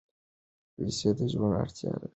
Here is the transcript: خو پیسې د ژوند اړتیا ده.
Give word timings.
خو 0.71 0.75
پیسې 0.75 1.09
د 1.17 1.19
ژوند 1.31 1.55
اړتیا 1.61 1.93
ده. 2.01 2.07